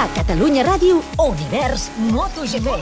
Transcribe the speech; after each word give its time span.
A 0.00 0.08
Catalunya 0.16 0.62
Ràdio, 0.64 1.02
Univers 1.20 1.90
MotoGP. 2.08 2.72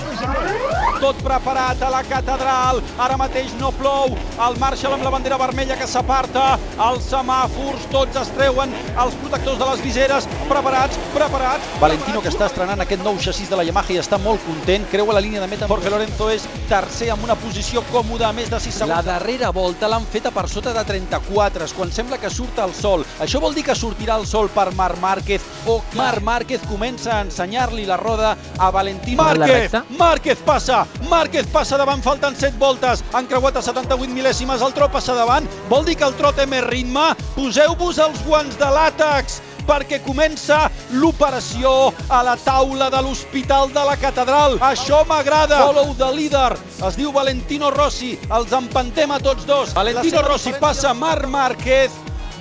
Tot 1.02 1.18
preparat 1.18 1.80
a 1.82 1.88
la 1.90 2.04
catedral. 2.06 2.78
Ara 2.98 3.16
mateix 3.18 3.50
no 3.58 3.72
plou. 3.74 4.12
El 4.46 4.58
Marshall 4.60 4.94
amb 4.94 5.02
la 5.02 5.10
bandera 5.10 5.38
vermella 5.40 5.74
que 5.78 5.88
s'aparta. 5.90 6.52
Els 6.86 7.08
semàfors 7.10 7.88
tots 7.90 8.20
es 8.20 8.30
treuen. 8.36 8.70
Els 9.02 9.16
protectors 9.22 9.58
de 9.58 9.66
les 9.66 9.82
viseres 9.82 10.28
preparats, 10.46 11.00
preparats. 11.14 11.66
Valentino 11.82 12.22
que 12.22 12.30
està 12.30 12.46
estrenant 12.46 12.84
aquest 12.86 13.02
nou 13.02 13.18
xassís 13.18 13.50
de 13.50 13.58
la 13.58 13.66
Yamaha 13.66 13.96
i 13.96 13.98
està 13.98 14.20
molt 14.22 14.46
content. 14.46 14.86
Creua 14.94 15.18
la 15.18 15.24
línia 15.26 15.42
de 15.42 15.50
meta. 15.50 15.66
Jorge 15.74 15.90
Lorenzo 15.90 16.30
és 16.30 16.46
tercer 16.70 17.10
amb 17.16 17.26
una 17.26 17.38
posició 17.42 17.82
còmoda, 17.90 18.30
a 18.30 18.32
més 18.32 18.46
de 18.46 18.62
6 18.62 18.78
segons. 18.78 18.94
La 18.94 19.02
darrera 19.02 19.50
volta 19.50 19.90
l'han 19.90 20.06
feta 20.06 20.30
per 20.30 20.46
sota 20.46 20.70
de 20.76 20.86
34, 20.86 21.66
quan 21.74 21.90
sembla 21.90 22.22
que 22.22 22.30
surt 22.30 22.62
el 22.62 22.78
sol. 22.78 23.06
Això 23.18 23.42
vol 23.42 23.58
dir 23.58 23.66
que 23.66 23.78
sortirà 23.78 24.20
el 24.22 24.26
sol 24.26 24.54
per 24.54 24.70
Marc 24.78 25.02
Márquez 25.02 25.42
o 25.66 25.80
Marc 25.98 26.22
Márquez 26.22 26.62
comença 26.70 27.07
a 27.10 27.20
ensenyar-li 27.24 27.86
la 27.86 27.96
roda 27.96 28.36
a 28.58 28.70
Valentino. 28.70 29.22
Márquez, 29.22 29.72
Márquez 29.98 30.38
passa, 30.44 30.86
Márquez 31.08 31.46
passa 31.52 31.76
davant, 31.76 32.02
falten 32.02 32.36
7 32.36 32.58
voltes, 32.58 33.04
han 33.12 33.26
creuat 33.26 33.56
a 33.56 33.62
78 33.62 34.12
mil·lèsimes, 34.14 34.62
el 34.64 34.74
tro 34.76 34.88
passa 34.92 35.14
davant, 35.14 35.48
vol 35.68 35.84
dir 35.84 35.96
que 35.96 36.04
el 36.04 36.16
tro 36.18 36.32
té 36.32 36.46
més 36.46 36.64
ritme? 36.66 37.10
Poseu-vos 37.36 37.98
els 38.02 38.24
guants 38.26 38.58
de 38.58 38.72
làtex, 38.74 39.40
perquè 39.68 40.00
comença 40.04 40.64
l'operació 40.96 41.92
a 42.08 42.22
la 42.24 42.36
taula 42.40 42.88
de 42.90 43.02
l'Hospital 43.04 43.68
de 43.74 43.84
la 43.84 43.96
Catedral. 44.00 44.56
Això 44.64 45.02
m'agrada. 45.08 45.60
Follow 45.66 45.94
the 45.98 46.10
leader. 46.16 46.56
Es 46.88 46.96
diu 46.96 47.12
Valentino 47.12 47.70
Rossi. 47.74 48.14
Els 48.32 48.54
empantem 48.56 49.12
a 49.12 49.20
tots 49.20 49.44
dos. 49.46 49.74
Valentino 49.76 50.24
Rossi 50.24 50.54
passa 50.60 50.94
Marc 50.94 51.28
Márquez. 51.28 51.92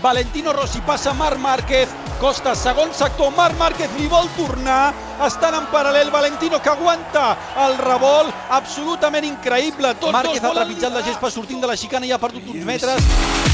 Valentino 0.02 0.54
Rossi 0.54 0.80
passa 0.88 1.14
Marc 1.14 1.42
Márquez. 1.42 1.92
Costa, 2.18 2.56
segon 2.56 2.90
sector, 2.98 3.30
Marc 3.38 3.58
Márquez 3.60 3.92
li 3.94 4.08
vol 4.10 4.26
tornar, 4.34 4.90
estan 5.28 5.54
en 5.54 5.68
paral·lel, 5.70 6.10
Valentino 6.10 6.58
que 6.58 6.72
aguanta 6.72 7.28
el 7.68 7.78
revolt, 7.78 8.34
absolutament 8.58 9.28
increïble. 9.28 9.94
Tots 10.02 10.16
Márquez 10.18 10.42
ha 10.42 10.56
trepitjat 10.56 10.98
la 10.98 11.06
gespa 11.06 11.30
sortint 11.30 11.62
de 11.62 11.70
la 11.70 11.78
xicana 11.78 12.09
i 12.09 12.16
ha 12.16 12.22
perdut 12.22 12.50
uns 12.56 12.66
metres. 12.66 13.47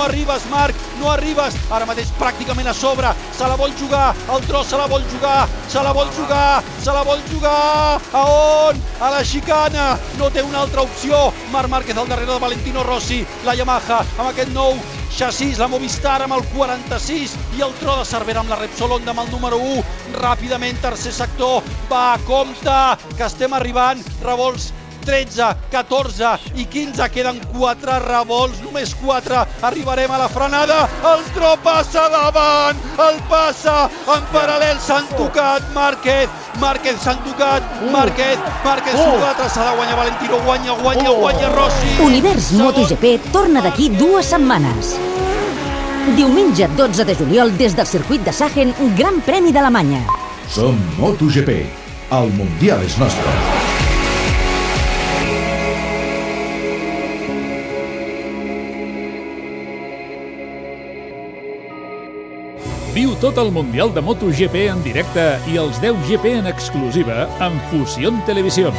No 0.00 0.06
arribes, 0.06 0.46
Marc, 0.48 0.76
no 0.98 1.10
arribes. 1.12 1.56
Ara 1.68 1.84
mateix 1.84 2.08
pràcticament 2.16 2.70
a 2.70 2.72
sobre, 2.72 3.10
se 3.36 3.44
la 3.44 3.56
vol 3.60 3.74
jugar, 3.76 4.14
el 4.32 4.46
tros 4.48 4.70
se 4.72 4.78
la 4.80 4.86
vol 4.88 5.02
jugar, 5.12 5.42
se 5.68 5.82
la 5.84 5.92
vol 5.92 6.08
jugar, 6.16 6.62
se 6.80 6.94
la 6.96 7.02
vol 7.04 7.20
jugar. 7.28 8.00
A 8.16 8.22
on? 8.30 8.80
A 9.00 9.10
la 9.12 9.20
xicana. 9.22 9.98
No 10.16 10.30
té 10.30 10.42
una 10.42 10.62
altra 10.62 10.86
opció. 10.88 11.18
Marc 11.52 11.68
Márquez 11.68 11.98
al 11.98 12.08
darrere 12.08 12.32
de 12.32 12.38
Valentino 12.40 12.82
Rossi, 12.82 13.20
la 13.44 13.54
Yamaha, 13.54 14.00
amb 14.16 14.30
aquest 14.30 14.54
nou 14.56 14.80
xassís, 15.12 15.60
la 15.60 15.68
Movistar 15.68 16.22
amb 16.24 16.38
el 16.38 16.48
46 16.54 17.36
i 17.58 17.64
el 17.66 17.76
tro 17.82 17.98
de 17.98 18.08
Cervera 18.08 18.40
amb 18.40 18.48
la 18.48 18.56
Repsol 18.56 18.96
Honda 18.96 19.12
amb 19.12 19.26
el 19.26 19.32
número 19.34 19.60
1. 19.60 19.84
Ràpidament, 20.16 20.80
tercer 20.80 21.12
sector, 21.12 21.60
va, 21.92 22.16
compte, 22.24 22.78
que 23.18 23.26
estem 23.28 23.52
arribant, 23.52 24.00
revolts 24.24 24.70
13, 25.10 25.56
14 25.72 26.38
i 26.54 26.64
15, 26.70 27.08
queden 27.10 27.40
4 27.50 27.98
revolts, 28.04 28.60
només 28.62 28.92
4, 29.02 29.40
arribarem 29.66 30.12
a 30.14 30.20
la 30.22 30.28
frenada, 30.30 30.84
el 31.10 31.24
tro 31.34 31.56
passa 31.64 32.04
davant, 32.12 32.78
el 33.08 33.18
passa, 33.26 33.88
en 34.14 34.28
paral·lel. 34.30 34.78
S'han 34.78 35.08
tocat 35.18 35.66
Márquez, 35.74 36.30
Márquez 36.62 37.00
s'han 37.02 37.18
tocat, 37.24 37.66
Márquez, 37.90 38.38
Márquez 38.62 38.94
s'ha 38.94 39.08
tocat, 39.16 39.42
s'ha 39.50 39.66
de 39.66 39.76
guanyar 39.80 39.96
Valentino, 39.98 40.38
guanya, 40.46 40.76
guanya, 40.78 41.14
guanya 41.18 41.50
Rossi. 41.56 41.94
Univers 42.06 42.52
MotoGP 42.60 43.32
torna 43.34 43.64
d'aquí 43.66 43.90
dues 43.98 44.30
setmanes. 44.30 44.94
Diumenge 46.14 46.70
12 46.78 47.04
de 47.04 47.16
juliol 47.18 47.56
des 47.58 47.74
del 47.74 47.86
circuit 47.86 48.22
de 48.22 48.32
Sachen, 48.32 48.70
Gran 48.94 49.18
Premi 49.26 49.50
d'Alemanya. 49.50 50.04
Som 50.46 50.78
MotoGP. 51.02 51.64
El 52.10 52.30
Mundial 52.38 52.86
és 52.86 52.96
nostre. 52.98 53.59
Viu 62.90 63.12
tot 63.22 63.36
el 63.38 63.52
Mundial 63.54 63.92
de 63.94 64.02
MotoGP 64.02 64.64
en 64.72 64.80
directe 64.82 65.26
i 65.46 65.54
els 65.62 65.78
10 65.78 66.02
GP 66.08 66.32
en 66.40 66.50
exclusiva 66.50 67.28
amb 67.38 67.70
Fusión 67.70 68.18
Televisión. 68.26 68.74